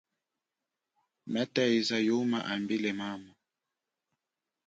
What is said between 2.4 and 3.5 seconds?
ambile mama.